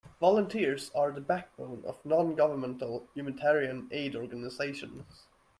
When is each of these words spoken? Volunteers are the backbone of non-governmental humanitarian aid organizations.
Volunteers 0.19 0.89
are 0.95 1.11
the 1.11 1.21
backbone 1.21 1.83
of 1.85 2.03
non-governmental 2.03 3.07
humanitarian 3.13 3.87
aid 3.91 4.15
organizations. 4.15 5.27